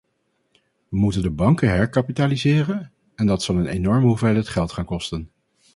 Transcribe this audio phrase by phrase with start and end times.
[0.89, 5.29] We moeten de banken herkapitaliseren, en dat zal een enorme hoeveelheid geld gaan kosten.